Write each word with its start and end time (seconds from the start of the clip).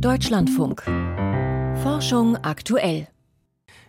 Deutschlandfunk. 0.00 0.82
Forschung 1.82 2.36
aktuell. 2.36 3.08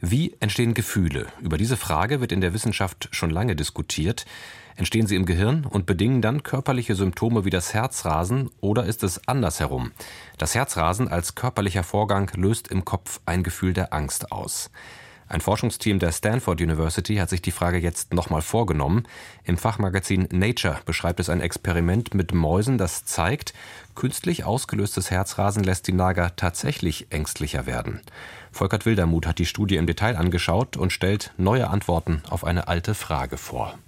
Wie 0.00 0.34
entstehen 0.40 0.74
Gefühle? 0.74 1.26
Über 1.40 1.56
diese 1.56 1.76
Frage 1.76 2.20
wird 2.20 2.32
in 2.32 2.40
der 2.40 2.52
Wissenschaft 2.54 3.08
schon 3.12 3.30
lange 3.30 3.54
diskutiert. 3.54 4.26
Entstehen 4.74 5.06
sie 5.06 5.14
im 5.14 5.26
Gehirn 5.26 5.64
und 5.64 5.86
bedingen 5.86 6.20
dann 6.20 6.42
körperliche 6.42 6.96
Symptome 6.96 7.44
wie 7.44 7.50
das 7.50 7.72
Herzrasen 7.72 8.50
oder 8.60 8.84
ist 8.84 9.04
es 9.04 9.28
andersherum? 9.28 9.92
Das 10.38 10.56
Herzrasen 10.56 11.06
als 11.06 11.36
körperlicher 11.36 11.84
Vorgang 11.84 12.30
löst 12.34 12.66
im 12.68 12.84
Kopf 12.84 13.20
ein 13.24 13.44
Gefühl 13.44 13.72
der 13.72 13.92
Angst 13.92 14.32
aus. 14.32 14.70
Ein 15.32 15.40
Forschungsteam 15.40 15.98
der 15.98 16.12
Stanford 16.12 16.60
University 16.60 17.16
hat 17.16 17.30
sich 17.30 17.40
die 17.40 17.52
Frage 17.52 17.78
jetzt 17.78 18.12
nochmal 18.12 18.42
vorgenommen. 18.42 19.04
Im 19.44 19.56
Fachmagazin 19.56 20.28
Nature 20.30 20.80
beschreibt 20.84 21.20
es 21.20 21.30
ein 21.30 21.40
Experiment 21.40 22.12
mit 22.12 22.34
Mäusen, 22.34 22.76
das 22.76 23.06
zeigt, 23.06 23.54
künstlich 23.94 24.44
ausgelöstes 24.44 25.10
Herzrasen 25.10 25.64
lässt 25.64 25.88
die 25.88 25.94
Nager 25.94 26.36
tatsächlich 26.36 27.06
ängstlicher 27.08 27.64
werden. 27.64 28.02
Volkert 28.50 28.84
Wildermuth 28.84 29.26
hat 29.26 29.38
die 29.38 29.46
Studie 29.46 29.76
im 29.76 29.86
Detail 29.86 30.18
angeschaut 30.18 30.76
und 30.76 30.92
stellt 30.92 31.32
neue 31.38 31.70
Antworten 31.70 32.22
auf 32.28 32.44
eine 32.44 32.68
alte 32.68 32.94
Frage 32.94 33.38
vor. 33.38 33.78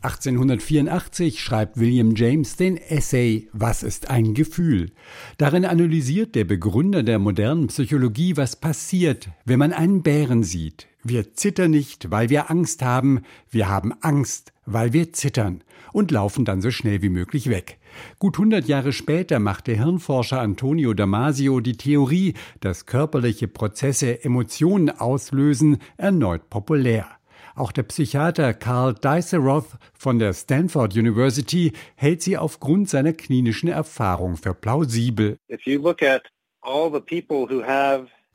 1884 0.00 1.42
schreibt 1.42 1.76
William 1.76 2.14
James 2.14 2.54
den 2.54 2.76
Essay 2.76 3.48
Was 3.52 3.82
ist 3.82 4.10
ein 4.10 4.32
Gefühl? 4.32 4.92
Darin 5.38 5.64
analysiert 5.64 6.36
der 6.36 6.44
Begründer 6.44 7.02
der 7.02 7.18
modernen 7.18 7.66
Psychologie, 7.66 8.36
was 8.36 8.54
passiert, 8.54 9.28
wenn 9.44 9.58
man 9.58 9.72
einen 9.72 10.04
Bären 10.04 10.44
sieht. 10.44 10.86
Wir 11.02 11.34
zittern 11.34 11.72
nicht, 11.72 12.12
weil 12.12 12.30
wir 12.30 12.48
Angst 12.48 12.82
haben, 12.82 13.22
wir 13.50 13.68
haben 13.68 13.92
Angst, 14.00 14.52
weil 14.66 14.92
wir 14.92 15.12
zittern 15.12 15.64
und 15.92 16.12
laufen 16.12 16.44
dann 16.44 16.60
so 16.60 16.70
schnell 16.70 17.02
wie 17.02 17.08
möglich 17.08 17.50
weg. 17.50 17.78
Gut 18.20 18.36
100 18.36 18.68
Jahre 18.68 18.92
später 18.92 19.40
macht 19.40 19.66
der 19.66 19.78
Hirnforscher 19.78 20.40
Antonio 20.40 20.94
Damasio 20.94 21.58
die 21.58 21.76
Theorie, 21.76 22.34
dass 22.60 22.86
körperliche 22.86 23.48
Prozesse 23.48 24.22
Emotionen 24.22 24.90
auslösen, 24.90 25.78
erneut 25.96 26.50
populär. 26.50 27.17
Auch 27.58 27.72
der 27.72 27.82
Psychiater 27.82 28.54
Carl 28.54 28.94
Diceroth 28.94 29.66
von 29.92 30.20
der 30.20 30.32
Stanford 30.32 30.96
University 30.96 31.72
hält 31.96 32.22
sie 32.22 32.38
aufgrund 32.38 32.88
seiner 32.88 33.12
klinischen 33.12 33.68
Erfahrung 33.68 34.36
für 34.36 34.54
plausibel. 34.54 35.38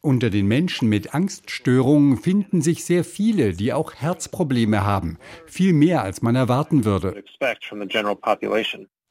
unter 0.05 0.29
den 0.29 0.47
Menschen 0.49 0.89
mit 0.89 1.15
Angststörungen 1.15 2.17
finden 2.17 2.61
sich 2.61 2.83
sehr 2.83 3.05
viele, 3.05 3.53
die 3.53 3.71
auch 3.71 3.93
Herzprobleme 3.93 4.83
haben, 4.83 5.17
viel 5.45 5.71
mehr 5.71 6.03
als 6.03 6.21
man 6.21 6.35
erwarten 6.35 6.83
würde. 6.83 7.23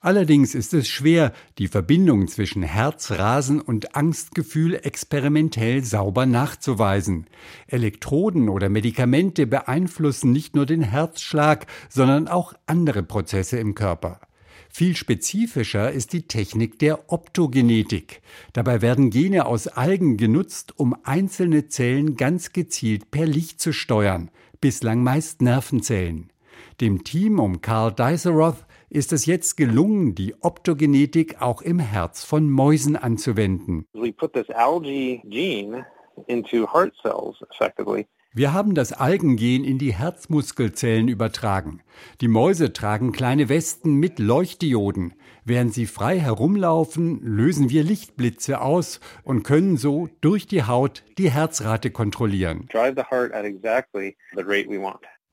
Allerdings 0.05 0.57
ist 0.57 0.75
es 0.75 0.89
schwer, 0.89 1.33
die 1.59 1.69
Verbindung 1.69 2.27
zwischen 2.27 2.65
Herzrasen 2.65 3.61
und 3.61 3.95
Angstgefühl 3.95 4.75
experimentell 4.75 5.85
sauber 5.85 6.27
nachzuweisen. 6.27 7.29
Elektroden 7.69 8.49
oder 8.49 8.69
Medikamente 8.69 9.47
beeinflussen 9.47 10.33
nicht 10.33 10.57
nur 10.57 10.67
den 10.67 10.83
Herzschlag, 10.83 11.67
sondern 11.89 12.27
auch 12.27 12.53
andere 12.67 13.05
Prozesse 13.05 13.61
im 13.61 13.77
Körper. 13.77 14.21
Viel 14.69 14.97
spezifischer 14.97 15.93
ist 15.93 16.13
die 16.13 16.27
Technik 16.27 16.81
der 16.81 17.13
Optogenetik. 17.13 18.23
Dabei 18.55 18.83
werden 18.83 19.11
Gene 19.11 19.47
aus 19.47 19.69
Algen 19.69 20.17
genutzt, 20.17 20.77
um 20.81 20.97
einzelne 21.05 21.69
Zellen 21.69 22.17
ganz 22.17 22.53
gezielt 22.53 23.13
per 23.13 23.27
Licht 23.27 23.61
zu 23.61 23.73
steuern, 23.73 24.33
bislang 24.61 25.05
meist 25.05 25.43
Nervenzellen. 25.43 26.33
Dem 26.81 27.05
Team 27.05 27.39
um 27.39 27.61
Carl 27.61 27.93
Diceroth 27.93 28.65
ist 28.93 29.13
es 29.13 29.25
jetzt 29.25 29.57
gelungen, 29.57 30.15
die 30.15 30.35
Optogenetik 30.43 31.41
auch 31.41 31.63
im 31.63 31.79
Herz 31.79 32.25
von 32.25 32.51
Mäusen 32.51 32.97
anzuwenden. 32.97 33.87
Wir 38.35 38.53
haben 38.55 38.75
das 38.75 38.93
Algengen 38.93 39.65
in 39.65 39.79
die 39.79 39.95
Herzmuskelzellen 39.95 41.09
übertragen. 41.09 41.83
Die 42.21 42.29
Mäuse 42.29 42.73
tragen 42.73 43.13
kleine 43.13 43.49
Westen 43.49 43.95
mit 43.97 44.19
Leuchtdioden. 44.19 45.15
Während 45.45 45.75
sie 45.75 45.87
frei 45.87 46.19
herumlaufen, 46.19 47.21
lösen 47.23 47.69
wir 47.71 47.85
Lichtblitze 47.85 48.61
aus 48.61 49.01
und 49.23 49.43
können 49.43 49.77
so 49.77 50.09
durch 50.21 50.47
die 50.47 50.65
Haut 50.65 51.03
die 51.19 51.31
Herzrate 51.31 51.91
kontrollieren. 51.91 52.69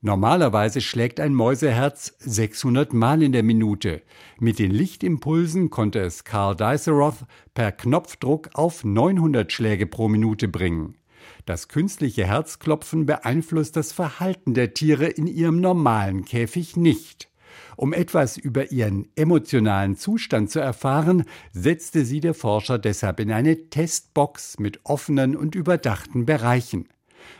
Normalerweise 0.02 0.80
schlägt 0.80 1.20
ein 1.20 1.34
Mäuseherz 1.34 2.14
600 2.20 2.94
Mal 2.94 3.22
in 3.22 3.32
der 3.32 3.42
Minute. 3.42 4.00
Mit 4.38 4.58
den 4.58 4.70
Lichtimpulsen 4.70 5.68
konnte 5.68 5.98
es 5.98 6.24
Carl 6.24 6.56
Diceroth 6.56 7.26
per 7.52 7.70
Knopfdruck 7.70 8.48
auf 8.54 8.82
900 8.82 9.52
Schläge 9.52 9.86
pro 9.86 10.08
Minute 10.08 10.48
bringen. 10.48 10.96
Das 11.44 11.68
künstliche 11.68 12.26
Herzklopfen 12.26 13.04
beeinflusst 13.04 13.76
das 13.76 13.92
Verhalten 13.92 14.54
der 14.54 14.72
Tiere 14.72 15.04
in 15.04 15.26
ihrem 15.26 15.60
normalen 15.60 16.24
Käfig 16.24 16.78
nicht. 16.78 17.28
Um 17.76 17.92
etwas 17.92 18.38
über 18.38 18.72
ihren 18.72 19.06
emotionalen 19.16 19.96
Zustand 19.96 20.50
zu 20.50 20.60
erfahren, 20.60 21.24
setzte 21.52 22.06
sie 22.06 22.20
der 22.20 22.32
Forscher 22.32 22.78
deshalb 22.78 23.20
in 23.20 23.32
eine 23.32 23.68
Testbox 23.68 24.58
mit 24.58 24.80
offenen 24.84 25.36
und 25.36 25.54
überdachten 25.54 26.24
Bereichen. 26.24 26.88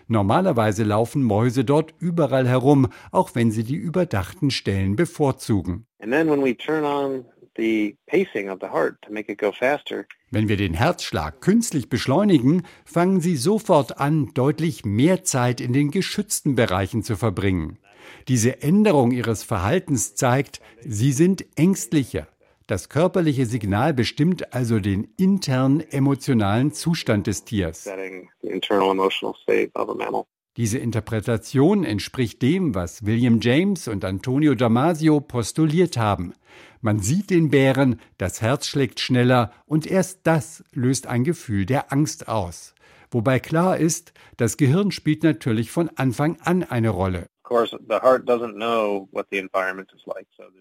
Normalerweise 0.08 0.84
laufen 0.84 1.22
Mäuse 1.22 1.64
dort 1.64 1.94
überall 1.98 2.48
herum, 2.48 2.88
auch 3.10 3.34
wenn 3.34 3.50
sie 3.50 3.64
die 3.64 3.76
überdachten 3.76 4.50
Stellen 4.50 4.96
bevorzugen. 4.96 5.86
Wenn 10.30 10.48
wir 10.48 10.56
den 10.56 10.74
Herzschlag 10.74 11.40
künstlich 11.40 11.88
beschleunigen, 11.88 12.62
fangen 12.84 13.20
sie 13.20 13.36
sofort 13.36 13.98
an, 13.98 14.30
deutlich 14.34 14.84
mehr 14.84 15.24
Zeit 15.24 15.60
in 15.60 15.72
den 15.72 15.90
geschützten 15.90 16.54
Bereichen 16.54 17.02
zu 17.02 17.16
verbringen. 17.16 17.78
Diese 18.28 18.62
Änderung 18.62 19.10
ihres 19.10 19.42
Verhaltens 19.42 20.14
zeigt, 20.14 20.60
sie 20.80 21.12
sind 21.12 21.44
ängstlicher, 21.56 22.28
das 22.70 22.88
körperliche 22.88 23.46
Signal 23.46 23.92
bestimmt 23.92 24.54
also 24.54 24.78
den 24.78 25.08
internen 25.16 25.80
emotionalen 25.80 26.72
Zustand 26.72 27.26
des 27.26 27.44
Tiers. 27.44 27.88
Diese 30.56 30.78
Interpretation 30.78 31.84
entspricht 31.84 32.42
dem, 32.42 32.74
was 32.74 33.06
William 33.06 33.40
James 33.40 33.88
und 33.88 34.04
Antonio 34.04 34.54
Damasio 34.54 35.20
postuliert 35.20 35.96
haben. 35.96 36.34
Man 36.80 37.00
sieht 37.00 37.30
den 37.30 37.50
Bären, 37.50 38.00
das 38.18 38.40
Herz 38.40 38.66
schlägt 38.66 39.00
schneller 39.00 39.52
und 39.66 39.86
erst 39.86 40.20
das 40.24 40.64
löst 40.72 41.06
ein 41.06 41.24
Gefühl 41.24 41.66
der 41.66 41.92
Angst 41.92 42.28
aus. 42.28 42.74
Wobei 43.10 43.40
klar 43.40 43.78
ist, 43.78 44.12
das 44.36 44.56
Gehirn 44.56 44.92
spielt 44.92 45.24
natürlich 45.24 45.70
von 45.70 45.88
Anfang 45.96 46.36
an 46.40 46.62
eine 46.62 46.90
Rolle. 46.90 47.29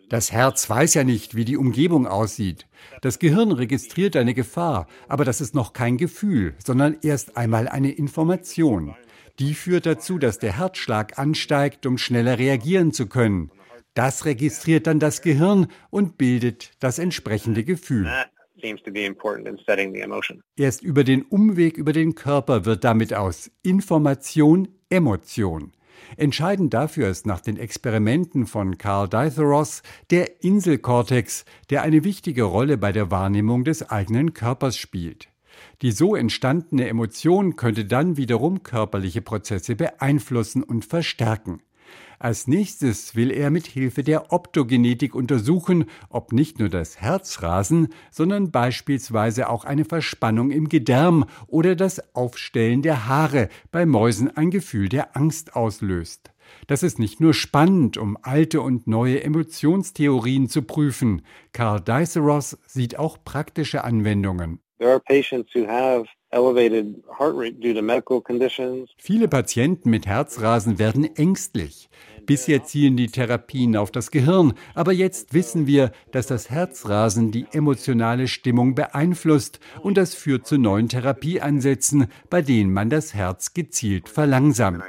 Das 0.10 0.32
Herz 0.32 0.70
weiß 0.70 0.94
ja 0.96 1.04
nicht, 1.04 1.36
wie 1.36 1.46
die 1.46 1.58
Umgebung 1.58 2.08
aussieht. 2.08 2.68
Das 3.02 3.20
Gehirn 3.20 3.52
registriert 3.52 4.16
eine 4.16 4.34
Gefahr, 4.34 4.88
aber 5.08 5.24
das 5.24 5.40
ist 5.40 5.54
noch 5.54 5.74
kein 5.74 5.98
Gefühl, 5.98 6.56
sondern 6.58 6.98
erst 7.04 7.38
einmal 7.38 7.68
eine 7.68 7.92
Information. 7.92 8.96
Die 9.38 9.54
führt 9.54 9.86
dazu, 9.86 10.18
dass 10.18 10.40
der 10.40 10.58
Herzschlag 10.58 11.18
ansteigt, 11.18 11.86
um 11.86 11.98
schneller 11.98 12.40
reagieren 12.40 12.92
zu 12.92 13.08
können. 13.08 13.52
Das 13.94 14.26
registriert 14.26 14.88
dann 14.88 15.00
das 15.00 15.22
Gehirn 15.22 15.68
und 15.90 16.18
bildet 16.18 16.72
das 16.80 17.00
entsprechende 17.00 17.64
Gefühl. 17.64 18.10
Erst 20.56 20.84
über 20.84 21.04
den 21.04 21.22
Umweg 21.24 21.78
über 21.78 21.94
den 21.94 22.16
Körper 22.16 22.66
wird 22.66 22.84
damit 22.84 23.14
aus 23.14 23.52
Information 23.64 24.68
Emotion. 24.90 25.72
Entscheidend 26.18 26.74
dafür 26.74 27.10
ist 27.10 27.26
nach 27.26 27.42
den 27.42 27.58
Experimenten 27.58 28.46
von 28.46 28.78
Carl 28.78 29.08
Ditheros 29.08 29.84
der 30.12 30.44
Inselkortex, 30.44 31.46
der 31.70 31.82
eine 31.84 32.04
wichtige 32.04 32.44
Rolle 32.44 32.78
bei 32.78 32.92
der 32.92 33.12
Wahrnehmung 33.12 33.64
des 33.64 33.90
eigenen 33.90 34.34
Körpers 34.34 34.78
spielt. 34.78 35.30
Die 35.82 35.92
so 35.92 36.16
entstandene 36.16 36.88
Emotion 36.88 37.56
könnte 37.56 37.86
dann 37.86 38.18
wiederum 38.18 38.64
körperliche 38.64 39.22
Prozesse 39.22 39.76
beeinflussen 39.76 40.64
und 40.64 40.86
verstärken. 40.86 41.62
Als 42.20 42.48
nächstes 42.48 43.16
will 43.16 43.32
er 43.32 43.50
mit 43.50 43.66
Hilfe 43.66 44.04
der 44.04 44.34
Optogenetik 44.34 45.16
untersuchen, 45.16 45.86
ob 46.10 46.34
nicht 46.34 46.60
nur 46.60 46.70
das 46.70 47.00
Herzrasen, 47.00 47.90
sondern 48.12 48.52
beispielsweise 48.52 49.50
auch 49.50 49.64
eine 49.64 49.86
Verspannung 49.86 50.52
im 50.52 50.68
Gedärm 50.68 51.26
oder 51.48 51.76
das 51.76 52.14
Aufstellen 52.14 52.82
der 52.82 53.08
Haare 53.08 53.50
bei 53.72 53.86
Mäusen 53.86 54.36
ein 54.36 54.52
Gefühl 54.52 54.90
der 54.90 55.16
Angst 55.16 55.56
auslöst. 55.56 56.32
Das 56.68 56.84
ist 56.84 57.00
nicht 57.00 57.20
nur 57.22 57.34
spannend, 57.34 57.98
um 57.98 58.18
alte 58.22 58.62
und 58.62 58.88
neue 58.88 59.24
Emotionstheorien 59.24 60.50
zu 60.50 60.64
prüfen. 60.64 61.22
Karl 61.54 61.80
Diceros 61.80 62.58
sieht 62.68 62.98
auch 62.98 63.18
praktische 63.24 63.84
Anwendungen. 63.84 64.60
Viele 68.98 69.28
Patienten 69.28 69.90
mit 69.90 70.06
Herzrasen 70.06 70.78
werden 70.78 71.16
ängstlich. 71.16 71.90
Bisher 72.28 72.64
zielen 72.64 72.96
die 72.96 73.08
Therapien 73.08 73.76
auf 73.76 73.90
das 73.90 74.12
Gehirn, 74.12 74.54
aber 74.76 74.92
jetzt 74.92 75.34
wissen 75.34 75.66
wir, 75.66 75.92
dass 76.12 76.28
das 76.28 76.52
Herzrasen 76.52 77.32
die 77.32 77.48
emotionale 77.52 78.28
Stimmung 78.28 78.76
beeinflusst 78.76 79.60
und 79.82 79.98
das 79.98 80.14
führt 80.14 80.46
zu 80.46 80.60
neuen 80.60 80.90
Therapieansätzen, 80.90 82.06
bei 82.30 82.44
denen 82.44 82.72
man 82.72 82.92
das 82.92 83.16
Herz 83.16 83.56
gezielt 83.56 84.10
verlangsamt. 84.10 84.84